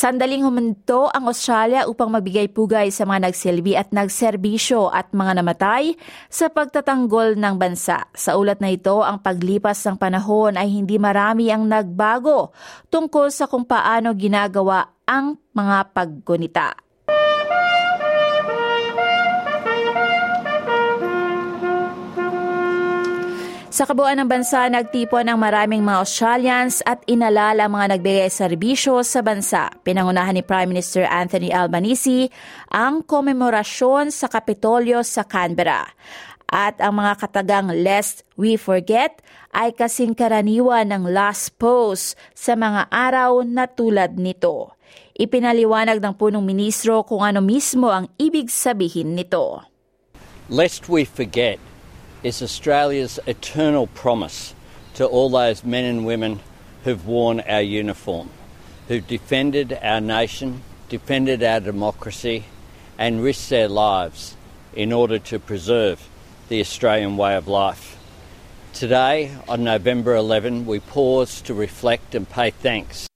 Sandaling 0.00 0.48
huminto 0.48 1.12
ang 1.12 1.28
Australia 1.28 1.84
upang 1.84 2.08
magbigay 2.08 2.48
pugay 2.48 2.88
sa 2.88 3.04
mga 3.04 3.28
nagsilbi 3.28 3.76
at 3.76 3.92
nagserbisyo 3.92 4.88
at 4.88 5.12
mga 5.12 5.44
namatay 5.44 5.92
sa 6.32 6.48
pagtatanggol 6.48 7.36
ng 7.36 7.60
bansa. 7.60 8.08
Sa 8.16 8.40
ulat 8.40 8.64
na 8.64 8.72
ito, 8.72 9.04
ang 9.04 9.20
paglipas 9.20 9.76
ng 9.84 10.00
panahon 10.00 10.56
ay 10.56 10.72
hindi 10.72 10.96
marami 10.96 11.52
ang 11.52 11.68
nagbago 11.68 12.56
tungkol 12.88 13.28
sa 13.28 13.44
kung 13.44 13.68
paano 13.68 14.16
ginagawa 14.16 14.88
ang 15.04 15.36
mga 15.52 15.92
paggunita. 15.92 16.89
Sa 23.80 23.88
kabuuan 23.88 24.20
ng 24.20 24.28
bansa, 24.28 24.68
nagtipon 24.68 25.24
ng 25.24 25.40
maraming 25.40 25.80
mga 25.80 26.04
Australians 26.04 26.84
at 26.84 27.00
inalala 27.08 27.64
mga 27.64 27.96
nagbigay 27.96 28.28
serbisyo 28.28 29.00
sa 29.00 29.24
bansa. 29.24 29.72
Pinangunahan 29.80 30.36
ni 30.36 30.44
Prime 30.44 30.68
Minister 30.68 31.08
Anthony 31.08 31.48
Albanese 31.48 32.28
ang 32.68 33.00
komemorasyon 33.00 34.12
sa 34.12 34.28
Kapitolyo 34.28 35.00
sa 35.00 35.24
Canberra. 35.24 35.88
At 36.52 36.76
ang 36.84 37.00
mga 37.00 37.24
katagang 37.24 37.72
Lest 37.72 38.28
We 38.36 38.60
Forget 38.60 39.24
ay 39.56 39.72
kasing 39.72 40.12
karaniwan 40.12 40.92
ng 40.92 41.08
last 41.08 41.56
post 41.56 42.20
sa 42.36 42.60
mga 42.60 42.84
araw 42.92 43.48
na 43.48 43.64
tulad 43.64 44.20
nito. 44.20 44.76
Ipinaliwanag 45.16 46.04
ng 46.04 46.20
punong 46.20 46.44
ministro 46.44 47.00
kung 47.08 47.24
ano 47.24 47.40
mismo 47.40 47.88
ang 47.88 48.12
ibig 48.20 48.52
sabihin 48.52 49.16
nito. 49.16 49.64
Lest 50.52 50.92
we 50.92 51.08
forget 51.08 51.69
is 52.22 52.42
Australia's 52.42 53.18
eternal 53.26 53.86
promise 53.86 54.54
to 54.94 55.06
all 55.06 55.30
those 55.30 55.64
men 55.64 55.84
and 55.84 56.04
women 56.04 56.40
who've 56.84 57.06
worn 57.06 57.40
our 57.40 57.62
uniform, 57.62 58.30
who've 58.88 59.06
defended 59.06 59.78
our 59.82 60.00
nation, 60.00 60.62
defended 60.88 61.42
our 61.42 61.60
democracy, 61.60 62.44
and 62.98 63.22
risked 63.22 63.50
their 63.50 63.68
lives 63.68 64.36
in 64.74 64.92
order 64.92 65.18
to 65.18 65.38
preserve 65.38 66.08
the 66.48 66.60
Australian 66.60 67.16
way 67.16 67.34
of 67.36 67.48
life. 67.48 67.96
Today, 68.72 69.34
on 69.48 69.64
November 69.64 70.14
11, 70.14 70.66
we 70.66 70.80
pause 70.80 71.40
to 71.42 71.54
reflect 71.54 72.14
and 72.14 72.28
pay 72.28 72.50
thanks 72.50 73.09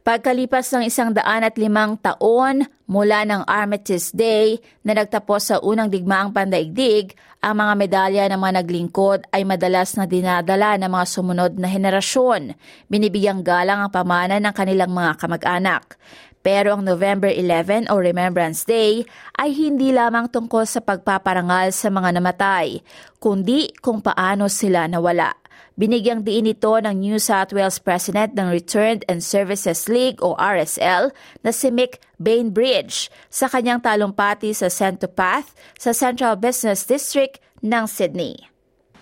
Pagkalipas 0.00 0.72
ng 0.72 0.88
isang 0.88 1.12
daan 1.12 1.44
at 1.44 1.60
limang 1.60 2.00
taon 2.00 2.64
mula 2.88 3.20
ng 3.28 3.44
Armistice 3.44 4.16
Day 4.16 4.56
na 4.80 4.96
nagtapos 4.96 5.52
sa 5.52 5.56
unang 5.60 5.92
digmaang 5.92 6.32
pandaigdig, 6.32 7.12
ang 7.44 7.60
mga 7.60 7.74
medalya 7.76 8.24
ng 8.32 8.40
mga 8.40 8.54
naglingkod 8.64 9.28
ay 9.28 9.44
madalas 9.44 10.00
na 10.00 10.08
dinadala 10.08 10.80
ng 10.80 10.88
mga 10.88 11.04
sumunod 11.04 11.52
na 11.60 11.68
henerasyon. 11.68 12.56
Binibigyang 12.88 13.44
galang 13.44 13.84
ang 13.84 13.92
pamana 13.92 14.40
ng 14.40 14.54
kanilang 14.56 14.88
mga 14.88 15.20
kamag-anak. 15.20 16.00
Pero 16.40 16.80
ang 16.80 16.82
November 16.88 17.28
11 17.28 17.92
o 17.92 18.00
Remembrance 18.00 18.64
Day 18.64 19.04
ay 19.36 19.52
hindi 19.52 19.92
lamang 19.92 20.32
tungkol 20.32 20.64
sa 20.64 20.80
pagpaparangal 20.80 21.76
sa 21.76 21.92
mga 21.92 22.16
namatay, 22.16 22.80
kundi 23.20 23.68
kung 23.84 24.00
paano 24.00 24.48
sila 24.48 24.88
nawala. 24.88 25.39
Binigyang 25.80 26.28
diin 26.28 26.44
ito 26.44 26.76
ng 26.76 26.92
New 27.00 27.16
South 27.16 27.56
Wales 27.56 27.80
President 27.80 28.36
ng 28.36 28.52
Returned 28.52 29.06
and 29.08 29.24
Services 29.24 29.88
League 29.88 30.20
o 30.20 30.36
RSL 30.36 31.08
na 31.40 31.50
si 31.54 31.72
Mick 31.72 32.02
Bainbridge 32.20 33.08
sa 33.32 33.48
kanyang 33.48 33.80
talumpati 33.80 34.52
sa 34.52 34.68
Centopath 34.68 35.56
sa 35.80 35.96
Central 35.96 36.36
Business 36.36 36.84
District 36.84 37.40
ng 37.64 37.84
Sydney. 37.88 38.48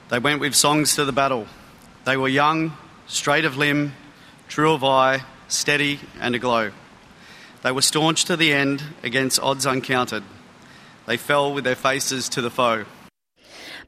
They 0.09 0.23
went 0.23 0.39
with 0.41 0.55
songs 0.55 0.95
to 0.95 1.05
the 1.05 1.13
battle. 1.13 1.51
They 2.07 2.17
were 2.17 2.31
young, 2.31 2.73
straight 3.11 3.45
of 3.45 3.59
limb, 3.59 3.93
true 4.49 4.73
of 4.73 4.87
eye, 4.87 5.27
steady 5.49 6.01
and 6.21 6.35
aglow. 6.35 6.73
They 7.63 7.73
were 7.73 7.83
staunch 7.83 8.25
to 8.27 8.37
the 8.37 8.53
end 8.53 8.83
against 9.03 9.43
odds 9.43 9.67
uncounted. 9.67 10.23
They 11.07 11.17
fell 11.17 11.53
with 11.53 11.65
their 11.65 11.75
faces 11.75 12.29
to 12.31 12.41
the 12.41 12.51
foe. 12.51 12.85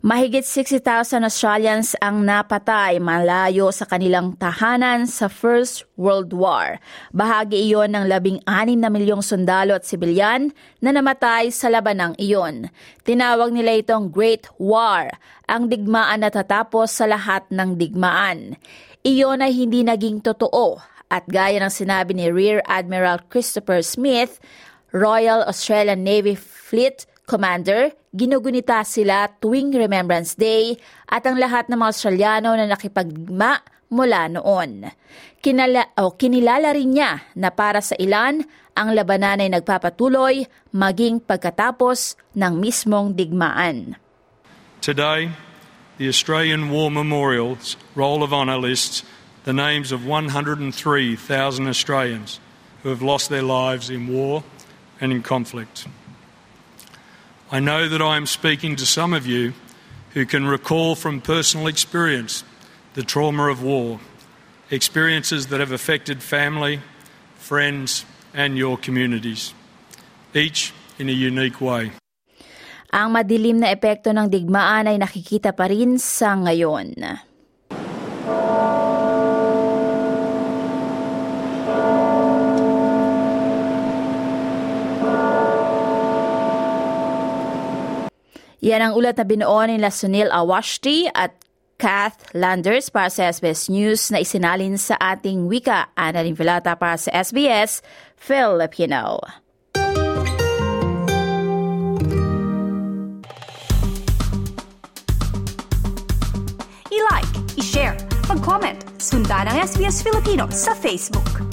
Mahigit 0.00 0.48
60,000 0.48 1.28
Australians 1.28 1.92
ang 2.00 2.24
napatay 2.24 2.96
malayo 3.04 3.68
sa 3.68 3.84
kanilang 3.84 4.32
tahanan 4.32 5.04
sa 5.04 5.28
First 5.28 5.84
World 6.00 6.32
War. 6.32 6.80
Bahagi 7.12 7.68
iyon 7.68 7.92
ng 7.92 8.08
labing 8.08 8.40
anim 8.48 8.80
na 8.80 8.88
milyong 8.88 9.20
sundalo 9.20 9.76
at 9.76 9.84
sibilyan 9.84 10.56
na 10.80 10.96
namatay 10.96 11.52
sa 11.52 11.68
labanang 11.68 12.16
iyon. 12.16 12.72
Tinawag 13.04 13.52
nila 13.52 13.76
itong 13.76 14.08
Great 14.08 14.48
War, 14.56 15.12
ang 15.44 15.68
digmaan 15.68 16.24
na 16.24 16.32
tatapos 16.32 16.96
sa 16.96 17.04
lahat 17.04 17.44
ng 17.52 17.76
digmaan. 17.76 18.56
Iyon 19.04 19.44
ay 19.44 19.52
hindi 19.52 19.84
naging 19.84 20.24
totoo 20.24 20.80
at 21.12 21.28
gaya 21.28 21.60
ng 21.60 21.68
sinabi 21.68 22.16
ni 22.16 22.32
Rear 22.32 22.64
Admiral 22.72 23.20
Christopher 23.28 23.84
Smith, 23.84 24.40
Royal 24.96 25.44
Australian 25.44 26.08
Navy 26.08 26.40
Fleet 26.40 27.04
Commander, 27.30 27.94
ginugunita 28.10 28.82
sila 28.82 29.30
tuwing 29.38 29.70
Remembrance 29.70 30.34
Day 30.34 30.74
at 31.06 31.22
ang 31.22 31.38
lahat 31.38 31.70
ng 31.70 31.78
mga 31.78 31.90
Australiano 31.94 32.58
na 32.58 32.66
nakipagma 32.66 33.62
mula 33.86 34.26
noon. 34.26 34.90
Kinala, 35.38 35.94
o 36.02 36.18
kinilala 36.18 36.74
rin 36.74 36.98
niya 36.98 37.30
na 37.38 37.54
para 37.54 37.78
sa 37.78 37.94
ilan, 38.02 38.42
ang 38.74 38.98
labanan 38.98 39.46
ay 39.46 39.50
nagpapatuloy 39.54 40.42
maging 40.74 41.22
pagkatapos 41.22 42.18
ng 42.34 42.58
mismong 42.58 43.14
digmaan. 43.14 43.94
Today, 44.82 45.30
the 46.02 46.10
Australian 46.10 46.74
War 46.74 46.90
Memorial's 46.90 47.78
Roll 47.94 48.26
of 48.26 48.34
Honour 48.34 48.58
lists 48.58 49.06
the 49.46 49.54
names 49.54 49.94
of 49.94 50.02
103,000 50.02 50.66
Australians 51.70 52.42
who 52.82 52.90
have 52.90 53.06
lost 53.06 53.30
their 53.30 53.46
lives 53.46 53.86
in 53.86 54.10
war 54.10 54.42
and 54.98 55.14
in 55.14 55.22
conflict. 55.22 55.86
I 57.50 57.58
know 57.58 57.90
that 57.90 57.98
I 57.98 58.14
am 58.14 58.30
speaking 58.30 58.78
to 58.78 58.86
some 58.86 59.10
of 59.10 59.26
you 59.26 59.58
who 60.14 60.22
can 60.22 60.46
recall 60.46 60.94
from 60.94 61.18
personal 61.18 61.66
experience 61.66 62.46
the 62.94 63.02
trauma 63.02 63.50
of 63.50 63.58
war, 63.58 63.98
experiences 64.70 65.50
that 65.50 65.58
have 65.58 65.74
affected 65.74 66.22
family, 66.22 66.78
friends, 67.42 68.06
and 68.30 68.54
your 68.54 68.78
communities, 68.78 69.50
each 70.30 70.70
in 70.94 71.10
a 71.10 71.16
unique 71.16 71.58
way. 71.58 71.90
Ang 72.94 73.18
madilim 73.18 73.58
na 73.58 73.74
epekto 73.74 74.14
ng 74.14 74.30
digmaan 74.30 74.86
ay 74.86 75.02
nakikita 75.02 75.50
pa 75.50 75.66
rin 75.66 75.98
sa 75.98 76.38
ngayon. 76.38 76.94
Yan 88.60 88.84
ang 88.84 88.92
ulat 88.92 89.16
na 89.16 89.24
binuo 89.24 89.64
ni 89.64 89.80
Sunil 89.88 90.28
Awashti 90.28 91.08
at 91.16 91.32
Kath 91.80 92.28
Landers 92.36 92.92
para 92.92 93.08
sa 93.08 93.32
SBS 93.32 93.72
News 93.72 94.12
na 94.12 94.20
isinalin 94.20 94.76
sa 94.76 95.00
ating 95.00 95.48
wika. 95.48 95.88
Ana 95.96 96.20
Vilata 96.20 96.76
para 96.76 97.00
sa 97.00 97.08
SBS 97.08 97.80
Filipino. 98.20 99.16
I-like, 106.92 107.32
i-share, 107.56 107.96
mag-comment, 108.28 108.76
sundan 109.00 109.48
ang 109.48 109.56
SBS 109.64 110.04
Filipino 110.04 110.44
sa 110.52 110.76
Facebook. 110.76 111.49